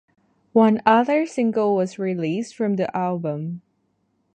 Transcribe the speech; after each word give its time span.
One 0.53 0.81
other 0.83 1.27
single 1.27 1.75
was 1.75 1.99
released 1.99 2.55
from 2.55 2.75
the 2.77 2.97
album. 2.97 3.61